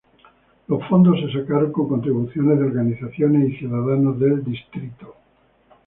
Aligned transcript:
Los 0.67 0.83
fondos 0.87 1.19
se 1.19 1.31
sacaron 1.41 1.71
con 1.71 1.87
contribuciones 1.87 2.57
de 2.57 2.65
organizaciones 2.65 3.49
y 3.51 3.57
ciudadanos 3.57 4.19
del 4.19 4.43
Distrito. 4.43 5.13